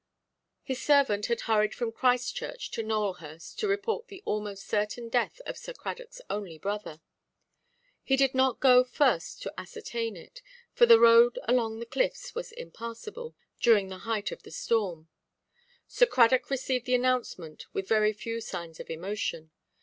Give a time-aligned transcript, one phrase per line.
[0.63, 5.59] His servant had hurried from Christchurch to Nowelhurst to report the almost certain death of
[5.59, 7.01] Sir Cradockʼs only brother.
[8.03, 10.41] He did not go first to ascertain it;
[10.73, 15.07] for the road along the cliffs was impassable during the height of the storm.
[15.87, 19.51] Sir Cradock received the announcement with very few signs of emotion.